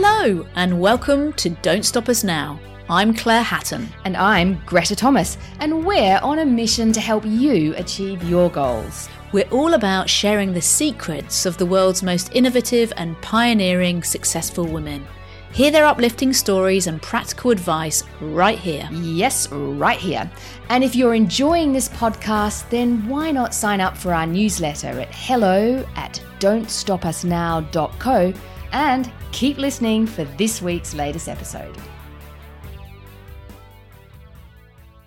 Hello, 0.00 0.46
and 0.54 0.80
welcome 0.80 1.32
to 1.32 1.48
Don't 1.48 1.84
Stop 1.84 2.08
Us 2.08 2.22
Now. 2.22 2.60
I'm 2.90 3.14
Claire 3.14 3.42
Hatton. 3.42 3.88
And 4.04 4.16
I'm 4.16 4.62
Greta 4.64 4.94
Thomas, 4.94 5.38
and 5.60 5.84
we're 5.84 6.18
on 6.22 6.38
a 6.38 6.46
mission 6.46 6.92
to 6.92 7.00
help 7.00 7.24
you 7.26 7.74
achieve 7.76 8.22
your 8.22 8.50
goals. 8.50 9.08
We're 9.32 9.48
all 9.50 9.74
about 9.74 10.08
sharing 10.08 10.52
the 10.52 10.62
secrets 10.62 11.46
of 11.46 11.58
the 11.58 11.66
world's 11.66 12.02
most 12.02 12.34
innovative 12.34 12.92
and 12.96 13.20
pioneering 13.22 14.02
successful 14.02 14.66
women. 14.66 15.06
Hear 15.52 15.70
their 15.70 15.86
uplifting 15.86 16.32
stories 16.32 16.86
and 16.86 17.02
practical 17.02 17.50
advice 17.50 18.04
right 18.20 18.58
here. 18.58 18.88
Yes, 18.92 19.50
right 19.50 19.98
here. 19.98 20.30
And 20.68 20.84
if 20.84 20.94
you're 20.94 21.14
enjoying 21.14 21.72
this 21.72 21.88
podcast, 21.88 22.68
then 22.70 23.08
why 23.08 23.30
not 23.30 23.54
sign 23.54 23.80
up 23.80 23.96
for 23.96 24.14
our 24.14 24.26
newsletter 24.26 25.00
at 25.00 25.14
hello 25.14 25.84
at 25.96 26.22
don'tstopusnow.co 26.38 28.32
and 28.72 29.12
keep 29.32 29.58
listening 29.58 30.06
for 30.06 30.24
this 30.24 30.62
week's 30.62 30.94
latest 30.94 31.28
episode. 31.28 31.76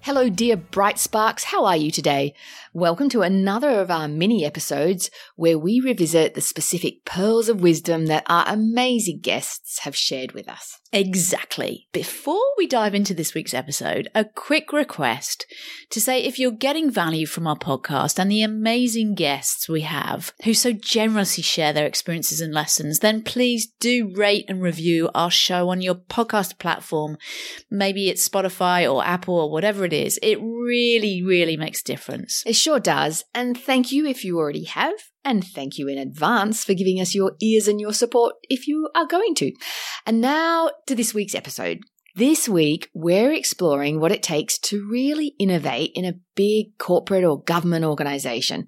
Hello, 0.04 0.30
dear 0.30 0.58
Bright 0.58 0.98
Sparks. 0.98 1.44
How 1.44 1.64
are 1.66 1.78
you 1.78 1.92
today? 1.92 2.34
Welcome 2.74 3.08
to 3.10 3.22
another 3.22 3.80
of 3.80 3.92
our 3.92 4.08
mini 4.08 4.44
episodes 4.44 5.12
where 5.36 5.60
we 5.60 5.80
revisit 5.80 6.34
the 6.34 6.42
specific 6.42 7.06
pearls 7.06 7.50
of 7.50 7.62
wisdom 7.62 8.08
that 8.08 8.24
our 8.28 8.44
amazing 8.48 9.20
guests 9.20 9.82
have 9.82 9.96
shared 9.96 10.32
with 10.32 10.50
us. 10.50 10.81
Exactly. 10.94 11.88
Before 11.94 12.42
we 12.58 12.68
dive 12.68 12.94
into 12.94 13.14
this 13.14 13.34
week's 13.34 13.54
episode, 13.54 14.10
a 14.14 14.26
quick 14.26 14.74
request 14.74 15.46
to 15.90 16.02
say 16.02 16.22
if 16.22 16.38
you're 16.38 16.52
getting 16.52 16.92
value 16.92 17.26
from 17.26 17.48
our 17.48 17.56
podcast 17.56 18.20
and 18.20 18.30
the 18.30 18.42
amazing 18.42 19.16
guests 19.16 19.70
we 19.70 19.82
have 19.82 20.34
who 20.44 20.54
so 20.54 20.74
generously 20.74 21.44
share 21.44 21.72
their 21.72 21.86
experiences 21.86 22.42
and 22.42 22.54
lessons, 22.54 23.00
then 23.00 23.24
please 23.24 23.68
do 23.80 24.12
rate 24.16 24.46
and 24.50 24.62
review 24.62 25.10
our 25.16 25.32
show 25.32 25.70
on 25.70 25.82
your 25.82 25.96
podcast 25.96 26.60
platform. 26.60 27.18
Maybe 27.70 28.10
it's 28.10 28.28
Spotify 28.28 28.92
or 28.92 29.06
Apple 29.06 29.36
or 29.40 29.50
whatever 29.50 29.86
it 29.86 29.94
is. 29.94 30.20
It 30.22 30.42
really, 30.42 31.24
really 31.24 31.56
makes 31.56 31.80
a 31.82 31.86
difference. 31.86 32.44
It 32.46 32.58
sure 32.58 32.82
does. 32.82 33.24
And 33.34 33.58
thank 33.58 33.94
you 33.94 34.06
if 34.06 34.26
you 34.26 34.38
already 34.38 34.66
have. 34.66 35.11
And 35.24 35.46
thank 35.46 35.78
you 35.78 35.88
in 35.88 35.98
advance 35.98 36.64
for 36.64 36.74
giving 36.74 37.00
us 37.00 37.14
your 37.14 37.34
ears 37.42 37.68
and 37.68 37.80
your 37.80 37.94
support 37.94 38.36
if 38.44 38.68
you 38.68 38.90
are 38.96 39.06
going 39.06 39.36
to. 39.36 39.52
And 40.06 40.20
now 40.22 40.72
to 40.88 40.96
this 40.96 41.14
week's 41.14 41.36
episode. 41.36 41.82
This 42.14 42.50
week, 42.50 42.90
we're 42.94 43.32
exploring 43.32 44.00
what 44.00 44.12
it 44.12 44.22
takes 44.22 44.58
to 44.60 44.86
really 44.86 45.34
innovate 45.40 45.92
in 45.96 46.04
a 46.04 46.20
big 46.36 46.78
corporate 46.78 47.24
or 47.24 47.42
government 47.42 47.86
organization. 47.86 48.68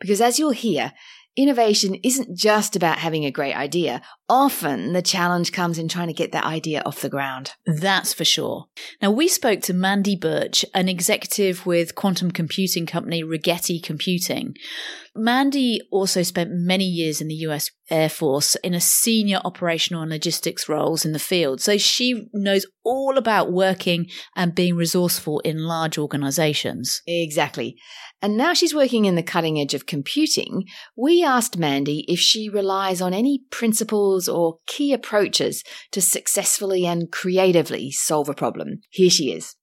Because 0.00 0.20
as 0.20 0.40
you'll 0.40 0.50
hear, 0.50 0.92
innovation 1.36 1.94
isn't 2.02 2.36
just 2.36 2.74
about 2.74 2.98
having 2.98 3.24
a 3.24 3.30
great 3.30 3.54
idea. 3.54 4.02
Often 4.28 4.92
the 4.92 5.02
challenge 5.02 5.52
comes 5.52 5.78
in 5.78 5.88
trying 5.88 6.08
to 6.08 6.12
get 6.12 6.32
that 6.32 6.44
idea 6.44 6.82
off 6.84 7.00
the 7.00 7.08
ground. 7.08 7.52
That's 7.64 8.12
for 8.12 8.24
sure. 8.24 8.66
Now, 9.00 9.10
we 9.10 9.28
spoke 9.28 9.60
to 9.62 9.72
Mandy 9.72 10.16
Birch, 10.16 10.64
an 10.74 10.88
executive 10.88 11.66
with 11.66 11.94
quantum 11.94 12.30
computing 12.30 12.86
company 12.86 13.22
Rigetti 13.22 13.82
Computing. 13.82 14.54
Mandy 15.16 15.80
also 15.90 16.22
spent 16.22 16.50
many 16.52 16.84
years 16.84 17.20
in 17.20 17.28
the 17.28 17.34
US 17.46 17.70
Air 17.90 18.08
Force 18.08 18.54
in 18.56 18.74
a 18.74 18.80
senior 18.80 19.40
operational 19.44 20.02
and 20.02 20.10
logistics 20.10 20.68
roles 20.68 21.04
in 21.04 21.12
the 21.12 21.18
field. 21.18 21.60
So 21.60 21.78
she 21.78 22.28
knows 22.32 22.64
all 22.84 23.18
about 23.18 23.52
working 23.52 24.06
and 24.36 24.54
being 24.54 24.76
resourceful 24.76 25.40
in 25.40 25.64
large 25.64 25.98
organizations. 25.98 27.02
Exactly. 27.06 27.76
And 28.22 28.36
now 28.36 28.54
she's 28.54 28.74
working 28.74 29.06
in 29.06 29.16
the 29.16 29.22
cutting 29.22 29.60
edge 29.60 29.74
of 29.74 29.86
computing. 29.86 30.64
We 30.96 31.24
asked 31.24 31.58
Mandy 31.58 32.04
if 32.06 32.20
she 32.20 32.48
relies 32.48 33.00
on 33.00 33.12
any 33.12 33.42
principles 33.50 34.28
or 34.28 34.58
key 34.66 34.92
approaches 34.92 35.64
to 35.90 36.00
successfully 36.00 36.86
and 36.86 37.10
creatively 37.10 37.90
solve 37.90 38.28
a 38.28 38.34
problem. 38.34 38.80
Here 38.90 39.10
she 39.10 39.32
is 39.32 39.56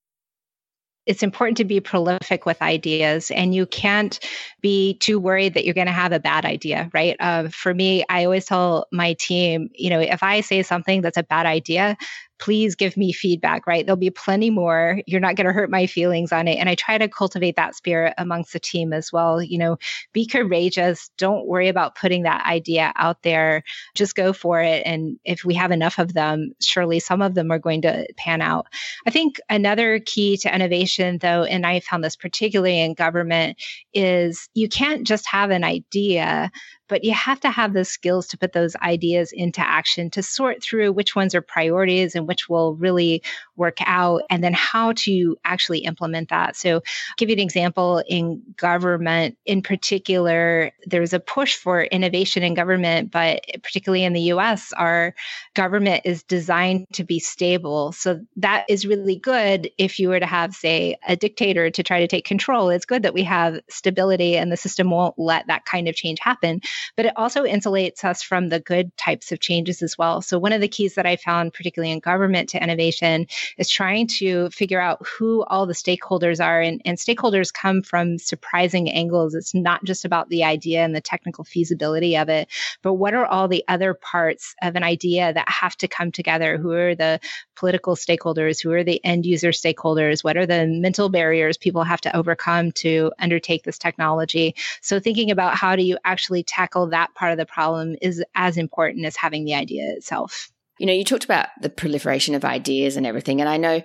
it's 1.08 1.22
important 1.22 1.56
to 1.56 1.64
be 1.64 1.80
prolific 1.80 2.44
with 2.46 2.60
ideas 2.60 3.30
and 3.30 3.54
you 3.54 3.66
can't 3.66 4.20
be 4.60 4.94
too 4.98 5.18
worried 5.18 5.54
that 5.54 5.64
you're 5.64 5.74
going 5.74 5.86
to 5.86 5.92
have 5.92 6.12
a 6.12 6.20
bad 6.20 6.44
idea 6.44 6.90
right? 6.92 7.16
Uh, 7.18 7.48
for 7.48 7.74
me 7.74 8.04
i 8.08 8.24
always 8.24 8.44
tell 8.44 8.86
my 8.92 9.14
team 9.14 9.70
you 9.74 9.90
know 9.90 10.00
if 10.00 10.22
i 10.22 10.40
say 10.40 10.62
something 10.62 11.00
that's 11.00 11.16
a 11.16 11.22
bad 11.22 11.46
idea 11.46 11.96
please 12.38 12.74
give 12.74 12.96
me 12.96 13.12
feedback, 13.12 13.66
right? 13.66 13.84
There'll 13.84 13.96
be 13.96 14.10
plenty 14.10 14.50
more. 14.50 15.00
You're 15.06 15.20
not 15.20 15.36
going 15.36 15.46
to 15.46 15.52
hurt 15.52 15.70
my 15.70 15.86
feelings 15.86 16.32
on 16.32 16.48
it. 16.48 16.56
And 16.56 16.68
I 16.68 16.74
try 16.74 16.98
to 16.98 17.08
cultivate 17.08 17.56
that 17.56 17.74
spirit 17.74 18.14
amongst 18.18 18.52
the 18.52 18.60
team 18.60 18.92
as 18.92 19.12
well. 19.12 19.42
You 19.42 19.58
know, 19.58 19.78
be 20.12 20.26
courageous. 20.26 21.10
Don't 21.18 21.46
worry 21.46 21.68
about 21.68 21.94
putting 21.96 22.22
that 22.22 22.46
idea 22.46 22.92
out 22.96 23.22
there. 23.22 23.62
Just 23.94 24.14
go 24.14 24.32
for 24.32 24.60
it. 24.60 24.82
And 24.86 25.18
if 25.24 25.44
we 25.44 25.54
have 25.54 25.70
enough 25.70 25.98
of 25.98 26.14
them, 26.14 26.52
surely 26.62 27.00
some 27.00 27.22
of 27.22 27.34
them 27.34 27.50
are 27.50 27.58
going 27.58 27.82
to 27.82 28.06
pan 28.16 28.40
out. 28.40 28.66
I 29.06 29.10
think 29.10 29.40
another 29.48 30.00
key 30.00 30.36
to 30.38 30.54
innovation, 30.54 31.18
though, 31.18 31.44
and 31.44 31.66
I 31.66 31.80
found 31.80 32.04
this 32.04 32.16
particularly 32.16 32.80
in 32.80 32.94
government, 32.94 33.60
is 33.92 34.48
you 34.54 34.68
can't 34.68 35.06
just 35.06 35.26
have 35.26 35.50
an 35.50 35.64
idea 35.64 36.50
but 36.88 37.04
you 37.04 37.12
have 37.12 37.40
to 37.40 37.50
have 37.50 37.72
the 37.72 37.84
skills 37.84 38.26
to 38.28 38.38
put 38.38 38.52
those 38.52 38.74
ideas 38.76 39.32
into 39.32 39.60
action 39.60 40.10
to 40.10 40.22
sort 40.22 40.62
through 40.62 40.92
which 40.92 41.14
ones 41.14 41.34
are 41.34 41.40
priorities 41.40 42.14
and 42.14 42.26
which 42.26 42.48
will 42.48 42.74
really 42.74 43.22
work 43.56 43.78
out 43.84 44.22
and 44.30 44.42
then 44.42 44.54
how 44.54 44.92
to 44.92 45.36
actually 45.44 45.80
implement 45.80 46.28
that. 46.30 46.56
So 46.56 46.76
I'll 46.76 46.82
give 47.16 47.28
you 47.28 47.34
an 47.34 47.40
example 47.40 48.02
in 48.08 48.42
government 48.56 49.36
in 49.44 49.62
particular 49.62 50.72
there's 50.86 51.12
a 51.12 51.20
push 51.20 51.56
for 51.56 51.82
innovation 51.82 52.42
in 52.42 52.54
government 52.54 53.10
but 53.10 53.44
particularly 53.62 54.04
in 54.04 54.12
the 54.12 54.32
US 54.32 54.72
our 54.72 55.14
government 55.54 56.02
is 56.04 56.22
designed 56.22 56.86
to 56.94 57.04
be 57.04 57.18
stable. 57.18 57.92
So 57.92 58.20
that 58.36 58.64
is 58.68 58.86
really 58.86 59.16
good 59.16 59.70
if 59.78 59.98
you 59.98 60.08
were 60.08 60.20
to 60.20 60.26
have 60.26 60.54
say 60.54 60.96
a 61.06 61.16
dictator 61.16 61.70
to 61.70 61.82
try 61.82 62.00
to 62.00 62.08
take 62.08 62.24
control. 62.24 62.70
It's 62.70 62.86
good 62.86 63.02
that 63.02 63.14
we 63.14 63.24
have 63.24 63.60
stability 63.68 64.36
and 64.36 64.50
the 64.50 64.56
system 64.56 64.90
won't 64.90 65.18
let 65.18 65.46
that 65.48 65.64
kind 65.64 65.88
of 65.88 65.94
change 65.94 66.18
happen 66.20 66.60
but 66.96 67.06
it 67.06 67.12
also 67.16 67.44
insulates 67.44 68.04
us 68.04 68.22
from 68.22 68.48
the 68.48 68.60
good 68.60 68.96
types 68.96 69.32
of 69.32 69.40
changes 69.40 69.82
as 69.82 69.96
well. 69.96 70.22
So, 70.22 70.38
one 70.38 70.52
of 70.52 70.60
the 70.60 70.68
keys 70.68 70.94
that 70.94 71.06
I 71.06 71.16
found, 71.16 71.52
particularly 71.52 71.92
in 71.92 72.00
government 72.00 72.50
to 72.50 72.62
innovation, 72.62 73.26
is 73.56 73.68
trying 73.68 74.06
to 74.18 74.50
figure 74.50 74.80
out 74.80 75.06
who 75.06 75.44
all 75.44 75.66
the 75.66 75.74
stakeholders 75.74 76.44
are. 76.44 76.60
And, 76.60 76.80
and 76.84 76.98
stakeholders 76.98 77.52
come 77.52 77.82
from 77.82 78.18
surprising 78.18 78.90
angles. 78.90 79.34
It's 79.34 79.54
not 79.54 79.84
just 79.84 80.04
about 80.04 80.28
the 80.28 80.44
idea 80.44 80.84
and 80.84 80.94
the 80.94 81.00
technical 81.00 81.44
feasibility 81.44 82.16
of 82.16 82.28
it, 82.28 82.48
but 82.82 82.94
what 82.94 83.14
are 83.14 83.26
all 83.26 83.48
the 83.48 83.64
other 83.68 83.94
parts 83.94 84.54
of 84.62 84.76
an 84.76 84.82
idea 84.82 85.32
that 85.32 85.48
have 85.48 85.76
to 85.78 85.88
come 85.88 86.12
together? 86.12 86.56
Who 86.56 86.72
are 86.72 86.94
the 86.94 87.20
political 87.56 87.96
stakeholders? 87.96 88.62
Who 88.62 88.72
are 88.72 88.84
the 88.84 89.04
end 89.04 89.26
user 89.26 89.50
stakeholders? 89.50 90.22
What 90.22 90.36
are 90.36 90.46
the 90.46 90.66
mental 90.66 91.08
barriers 91.08 91.58
people 91.58 91.84
have 91.84 92.00
to 92.02 92.16
overcome 92.16 92.72
to 92.72 93.12
undertake 93.18 93.64
this 93.64 93.78
technology? 93.78 94.54
So, 94.80 95.00
thinking 95.00 95.30
about 95.30 95.56
how 95.56 95.76
do 95.76 95.82
you 95.82 95.98
actually 96.04 96.42
tackle 96.44 96.67
tackle 96.68 96.90
that 96.90 97.14
part 97.14 97.32
of 97.32 97.38
the 97.38 97.46
problem 97.46 97.96
is 98.02 98.22
as 98.34 98.56
important 98.56 99.06
as 99.06 99.16
having 99.16 99.44
the 99.44 99.54
idea 99.54 99.84
itself. 99.96 100.50
You 100.78 100.86
know, 100.86 100.92
you 100.92 101.04
talked 101.04 101.24
about 101.24 101.48
the 101.60 101.70
proliferation 101.70 102.36
of 102.36 102.44
ideas 102.44 102.96
and 102.96 103.04
everything. 103.04 103.40
And 103.40 103.48
I 103.48 103.56
know 103.56 103.82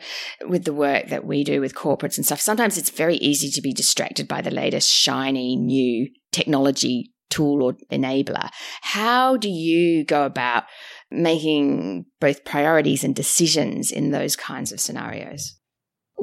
with 0.47 0.63
the 0.63 0.73
work 0.73 1.07
that 1.07 1.25
we 1.25 1.43
do 1.43 1.59
with 1.59 1.73
corporates 1.73 2.17
and 2.17 2.25
stuff, 2.25 2.39
sometimes 2.39 2.77
it's 2.77 2.91
very 2.91 3.15
easy 3.15 3.49
to 3.49 3.61
be 3.61 3.73
distracted 3.73 4.27
by 4.27 4.41
the 4.41 4.51
latest 4.51 4.91
shiny 4.91 5.55
new 5.55 6.09
technology 6.31 7.11
tool 7.31 7.63
or 7.63 7.73
enabler. 7.91 8.49
How 8.81 9.37
do 9.37 9.49
you 9.49 10.05
go 10.05 10.25
about 10.25 10.65
making 11.09 12.05
both 12.21 12.45
priorities 12.45 13.03
and 13.03 13.15
decisions 13.15 13.91
in 13.91 14.11
those 14.11 14.35
kinds 14.35 14.71
of 14.71 14.79
scenarios? 14.79 15.57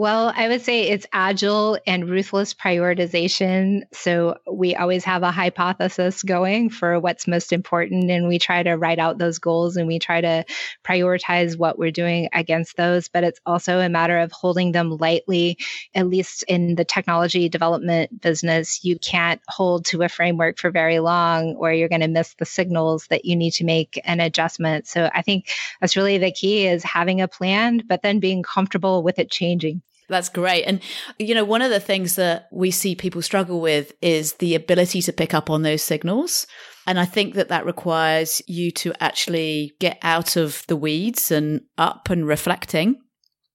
Well, 0.01 0.33
I 0.35 0.49
would 0.49 0.63
say 0.63 0.89
it's 0.89 1.07
agile 1.13 1.79
and 1.87 2.09
ruthless 2.09 2.55
prioritization. 2.55 3.83
So 3.93 4.39
we 4.51 4.75
always 4.75 5.05
have 5.05 5.23
a 5.23 5.31
hypothesis 5.31 6.23
going 6.23 6.71
for 6.71 6.99
what's 6.99 7.29
most 7.29 7.53
important, 7.53 8.11
and 8.11 8.27
we 8.27 8.39
try 8.39 8.63
to 8.63 8.79
write 8.79 8.99
out 8.99 9.19
those 9.19 9.41
goals 9.41 9.77
and 9.77 9.87
we 9.87 9.99
try 9.99 10.23
to 10.23 10.47
prioritize 10.83 11.59
what 11.59 11.79
we're 11.79 11.91
doing 11.91 12.31
against 12.33 12.79
those. 12.79 13.09
But 13.09 13.25
it's 13.25 13.41
also 13.45 13.79
a 13.79 13.91
matter 13.91 14.19
of 14.21 14.33
holding 14.33 14.73
them 14.73 14.97
lightly, 14.97 15.59
at 15.95 16.09
least 16.09 16.45
in 16.45 16.77
the 16.77 16.87
technology 16.87 17.51
development 17.51 18.23
business. 18.23 18.83
You 18.83 18.99
can't 18.99 19.43
hold 19.49 19.85
to 19.89 20.01
a 20.01 20.09
framework 20.09 20.59
for 20.59 20.71
very 20.71 20.99
long, 20.99 21.57
or 21.57 21.75
you're 21.75 21.91
going 21.91 22.01
to 22.01 22.09
miss 22.09 22.33
the 22.39 22.47
signals 22.47 23.07
that 23.11 23.27
you 23.27 23.37
need 23.37 23.51
to 23.51 23.65
make 23.65 24.01
an 24.05 24.21
adjustment. 24.21 24.87
So 24.87 25.11
I 25.13 25.21
think 25.21 25.51
that's 25.79 25.95
really 25.95 26.17
the 26.17 26.33
key 26.33 26.67
is 26.67 26.83
having 26.85 27.21
a 27.21 27.29
plan, 27.29 27.83
but 27.87 28.01
then 28.01 28.19
being 28.19 28.43
comfortable 28.43 29.03
with 29.03 29.19
it 29.19 29.31
changing. 29.31 29.83
That's 30.11 30.29
great. 30.29 30.65
And, 30.65 30.81
you 31.19 31.35
know, 31.35 31.45
one 31.45 31.63
of 31.63 31.71
the 31.71 31.81
things 31.81 32.17
that 32.17 32.49
we 32.53 32.73
see 32.73 32.95
people 32.97 33.23
struggle 33.23 33.61
with 33.61 33.93
is 34.03 34.35
the 34.35 34.57
ability 34.57 35.01
to 35.03 35.13
pick 35.13 35.33
up 35.33 35.49
on 35.49 35.63
those 35.63 35.83
signals. 35.83 36.47
And 36.87 36.99
I 36.99 37.05
think 37.05 37.35
that 37.35 37.49
that 37.49 37.65
requires 37.65 38.43
you 38.49 38.73
to 38.73 38.93
actually 39.01 39.73
get 39.79 39.99
out 40.03 40.35
of 40.37 40.65
the 40.67 40.77
weeds 40.77 41.31
and 41.31 41.61
up 41.79 42.11
and 42.11 42.27
reflecting. 42.27 42.97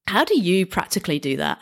How 0.08 0.24
do 0.24 0.40
you 0.40 0.66
practically 0.66 1.20
do 1.20 1.36
that? 1.38 1.60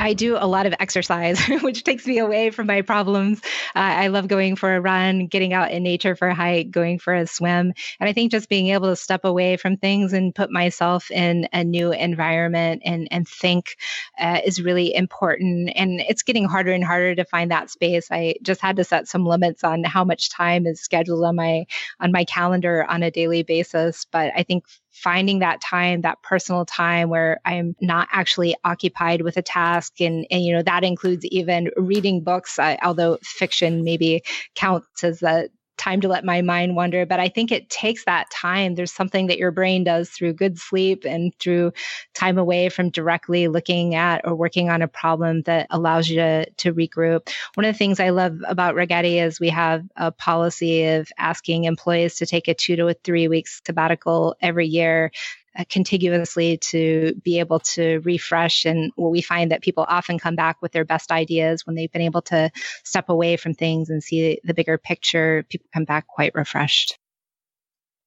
I 0.00 0.14
do 0.14 0.38
a 0.38 0.46
lot 0.46 0.64
of 0.64 0.74
exercise, 0.80 1.46
which 1.62 1.84
takes 1.84 2.06
me 2.06 2.18
away 2.18 2.50
from 2.50 2.66
my 2.66 2.80
problems. 2.80 3.40
Uh, 3.76 3.80
I 3.80 4.06
love 4.06 4.28
going 4.28 4.56
for 4.56 4.74
a 4.74 4.80
run, 4.80 5.26
getting 5.26 5.52
out 5.52 5.72
in 5.72 5.82
nature 5.82 6.16
for 6.16 6.28
a 6.28 6.34
hike, 6.34 6.70
going 6.70 6.98
for 6.98 7.14
a 7.14 7.26
swim. 7.26 7.74
And 8.00 8.08
I 8.08 8.14
think 8.14 8.32
just 8.32 8.48
being 8.48 8.68
able 8.68 8.88
to 8.88 8.96
step 8.96 9.26
away 9.26 9.58
from 9.58 9.76
things 9.76 10.14
and 10.14 10.34
put 10.34 10.50
myself 10.50 11.10
in 11.10 11.48
a 11.52 11.64
new 11.64 11.92
environment 11.92 12.80
and, 12.82 13.08
and 13.10 13.28
think 13.28 13.76
uh, 14.18 14.40
is 14.42 14.62
really 14.62 14.94
important. 14.94 15.70
And 15.76 16.00
it's 16.00 16.22
getting 16.22 16.46
harder 16.46 16.72
and 16.72 16.82
harder 16.82 17.14
to 17.16 17.24
find 17.26 17.50
that 17.50 17.68
space. 17.68 18.08
I 18.10 18.36
just 18.42 18.62
had 18.62 18.76
to 18.76 18.84
set 18.84 19.06
some 19.06 19.26
limits 19.26 19.64
on 19.64 19.84
how 19.84 20.04
much 20.04 20.30
time 20.30 20.66
is 20.66 20.80
scheduled 20.80 21.24
on 21.24 21.36
my 21.36 21.66
on 22.00 22.10
my 22.10 22.24
calendar 22.24 22.86
on 22.88 23.02
a 23.02 23.10
daily 23.10 23.42
basis. 23.42 24.06
But 24.10 24.32
I 24.34 24.44
think 24.44 24.64
finding 24.90 25.38
that 25.40 25.60
time, 25.60 26.02
that 26.02 26.22
personal 26.22 26.64
time 26.64 27.08
where 27.08 27.40
I'm 27.44 27.76
not 27.80 28.08
actually 28.12 28.56
occupied 28.64 29.22
with 29.22 29.36
a 29.36 29.42
task. 29.42 30.00
And, 30.00 30.26
and 30.30 30.44
you 30.44 30.52
know, 30.52 30.62
that 30.62 30.84
includes 30.84 31.24
even 31.26 31.70
reading 31.76 32.22
books, 32.22 32.58
although 32.58 33.18
fiction 33.22 33.84
maybe 33.84 34.22
counts 34.54 35.04
as 35.04 35.22
a 35.22 35.48
time 35.80 36.00
to 36.02 36.08
let 36.08 36.24
my 36.24 36.42
mind 36.42 36.76
wander. 36.76 37.06
But 37.06 37.20
I 37.20 37.28
think 37.28 37.50
it 37.50 37.70
takes 37.70 38.04
that 38.04 38.30
time. 38.30 38.74
There's 38.74 38.92
something 38.92 39.26
that 39.28 39.38
your 39.38 39.50
brain 39.50 39.82
does 39.82 40.10
through 40.10 40.34
good 40.34 40.58
sleep 40.58 41.04
and 41.04 41.34
through 41.38 41.72
time 42.14 42.36
away 42.36 42.68
from 42.68 42.90
directly 42.90 43.48
looking 43.48 43.94
at 43.94 44.20
or 44.24 44.34
working 44.34 44.68
on 44.68 44.82
a 44.82 44.88
problem 44.88 45.42
that 45.42 45.66
allows 45.70 46.08
you 46.10 46.16
to, 46.16 46.50
to 46.58 46.74
regroup. 46.74 47.30
One 47.54 47.64
of 47.64 47.74
the 47.74 47.78
things 47.78 47.98
I 47.98 48.10
love 48.10 48.38
about 48.46 48.74
Rigetti 48.74 49.24
is 49.24 49.40
we 49.40 49.48
have 49.48 49.82
a 49.96 50.12
policy 50.12 50.84
of 50.84 51.08
asking 51.18 51.64
employees 51.64 52.16
to 52.16 52.26
take 52.26 52.46
a 52.46 52.54
two 52.54 52.76
to 52.76 52.88
a 52.88 52.94
three 52.94 53.26
weeks 53.26 53.62
sabbatical 53.64 54.36
every 54.42 54.66
year 54.66 55.10
uh, 55.58 55.64
contiguously 55.68 56.58
to 56.58 57.14
be 57.24 57.40
able 57.40 57.60
to 57.60 58.00
refresh. 58.04 58.64
And 58.66 58.92
what 58.96 59.10
we 59.10 59.22
find 59.22 59.50
that 59.50 59.62
people 59.62 59.84
often 59.88 60.18
come 60.18 60.36
back 60.36 60.62
with 60.62 60.72
their 60.72 60.84
best 60.84 61.10
ideas 61.10 61.66
when 61.66 61.76
they've 61.76 61.92
been 61.92 62.02
able 62.02 62.22
to 62.22 62.50
step 62.84 63.08
away 63.08 63.36
from 63.36 63.54
things 63.54 63.90
and 63.90 64.02
see 64.02 64.40
the 64.44 64.54
bigger 64.54 64.78
picture. 64.78 65.44
People 65.48 65.68
come 65.74 65.84
back 65.84 66.06
quite 66.06 66.34
refreshed. 66.36 66.99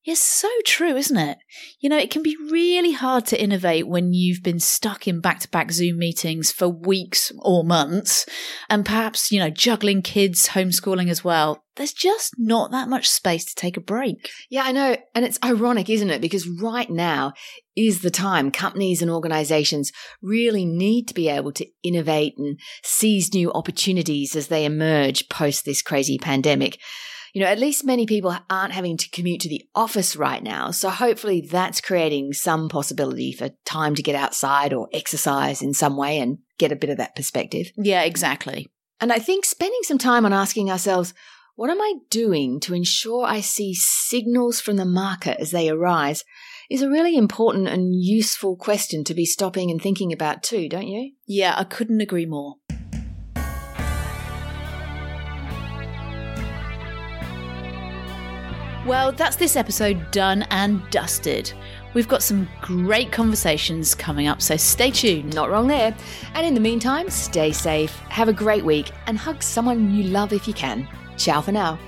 It's 0.05 0.19
so 0.19 0.49
true, 0.65 0.97
isn't 0.97 1.15
it? 1.15 1.37
You 1.79 1.87
know, 1.87 1.97
it 1.97 2.11
can 2.11 2.23
be 2.23 2.35
really 2.51 2.91
hard 2.91 3.25
to 3.27 3.41
innovate 3.41 3.87
when 3.87 4.11
you've 4.11 4.43
been 4.43 4.59
stuck 4.59 5.07
in 5.07 5.21
back 5.21 5.39
to 5.39 5.47
back 5.47 5.71
Zoom 5.71 5.97
meetings 5.97 6.51
for 6.51 6.67
weeks 6.67 7.31
or 7.39 7.63
months, 7.63 8.25
and 8.69 8.85
perhaps, 8.85 9.31
you 9.31 9.39
know, 9.39 9.49
juggling 9.49 10.01
kids, 10.01 10.49
homeschooling 10.49 11.09
as 11.09 11.23
well. 11.23 11.63
There's 11.77 11.93
just 11.93 12.33
not 12.37 12.71
that 12.71 12.89
much 12.89 13.09
space 13.09 13.45
to 13.45 13.55
take 13.55 13.77
a 13.77 13.81
break. 13.81 14.29
Yeah, 14.49 14.63
I 14.63 14.73
know. 14.73 14.97
And 15.15 15.23
it's 15.23 15.39
ironic, 15.43 15.89
isn't 15.89 16.09
it? 16.09 16.21
Because 16.21 16.49
right 16.49 16.89
now 16.89 17.31
is 17.75 18.01
the 18.01 18.11
time 18.11 18.51
companies 18.51 19.01
and 19.01 19.09
organizations 19.09 19.93
really 20.21 20.65
need 20.65 21.07
to 21.07 21.13
be 21.13 21.29
able 21.29 21.53
to 21.53 21.65
innovate 21.81 22.33
and 22.37 22.59
seize 22.83 23.33
new 23.33 23.53
opportunities 23.53 24.35
as 24.35 24.47
they 24.47 24.65
emerge 24.65 25.29
post 25.29 25.63
this 25.63 25.81
crazy 25.81 26.17
pandemic 26.17 26.77
you 27.33 27.41
know, 27.41 27.47
at 27.47 27.59
least 27.59 27.83
many 27.83 28.05
people 28.05 28.35
aren't 28.49 28.73
having 28.73 28.95
to 28.95 29.09
commute 29.09 29.41
to 29.41 29.49
the 29.49 29.67
office 29.73 30.15
right 30.15 30.41
now. 30.41 30.69
So 30.69 30.89
hopefully 30.89 31.41
that's 31.41 31.81
creating 31.81 32.33
some 32.33 32.69
possibility 32.69 33.33
for 33.33 33.49
time 33.65 33.95
to 33.95 34.03
get 34.03 34.15
outside 34.15 34.71
or 34.71 34.87
exercise 34.93 35.61
in 35.61 35.73
some 35.73 35.97
way 35.97 36.19
and 36.19 36.37
get 36.59 36.71
a 36.71 36.75
bit 36.75 36.91
of 36.91 36.97
that 36.97 37.15
perspective. 37.15 37.71
Yeah, 37.75 38.03
exactly. 38.03 38.67
And 39.01 39.11
I 39.11 39.17
think 39.17 39.45
spending 39.45 39.81
some 39.81 39.97
time 39.97 40.25
on 40.25 40.31
asking 40.31 40.69
ourselves, 40.69 41.15
what 41.55 41.71
am 41.71 41.81
I 41.81 41.95
doing 42.11 42.59
to 42.61 42.75
ensure 42.75 43.25
I 43.25 43.41
see 43.41 43.73
signals 43.73 44.61
from 44.61 44.77
the 44.77 44.85
market 44.85 45.39
as 45.39 45.51
they 45.51 45.69
arise 45.69 46.23
is 46.69 46.81
a 46.81 46.89
really 46.89 47.15
important 47.15 47.67
and 47.67 47.93
useful 47.93 48.55
question 48.55 49.03
to 49.03 49.13
be 49.13 49.25
stopping 49.25 49.69
and 49.69 49.81
thinking 49.81 50.13
about 50.13 50.43
too, 50.43 50.69
don't 50.69 50.87
you? 50.87 51.13
Yeah, 51.27 51.53
I 51.57 51.63
couldn't 51.63 52.01
agree 52.01 52.25
more. 52.25 52.55
Well, 58.85 59.13
that's 59.13 59.37
this 59.37 59.55
episode 59.55 60.11
done 60.11 60.43
and 60.49 60.81
dusted. 60.89 61.53
We've 61.93 62.07
got 62.07 62.21
some 62.21 62.49
great 62.61 63.13
conversations 63.13 63.95
coming 63.95 64.27
up, 64.27 64.41
so 64.41 64.57
stay 64.57 64.91
tuned. 64.91 65.33
Not 65.33 65.49
wrong 65.49 65.67
there. 65.67 65.95
And 66.33 66.45
in 66.45 66.53
the 66.53 66.59
meantime, 66.59 67.09
stay 67.09 67.53
safe, 67.53 67.91
have 68.09 68.27
a 68.27 68.33
great 68.33 68.65
week, 68.65 68.91
and 69.07 69.17
hug 69.17 69.41
someone 69.41 69.95
you 69.95 70.03
love 70.03 70.33
if 70.33 70.49
you 70.49 70.53
can. 70.53 70.85
Ciao 71.15 71.39
for 71.39 71.53
now. 71.53 71.79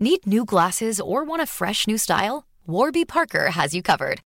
Need 0.00 0.26
new 0.26 0.44
glasses 0.44 1.00
or 1.00 1.22
want 1.22 1.42
a 1.42 1.46
fresh 1.46 1.86
new 1.86 1.96
style? 1.96 2.44
Warby 2.66 3.04
Parker 3.04 3.50
has 3.50 3.72
you 3.72 3.82
covered. 3.82 4.20